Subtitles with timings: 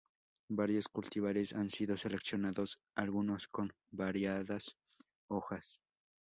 [0.49, 4.75] Varios cultivares han sido seleccionados, algunos con variadas
[5.27, 5.79] hojas.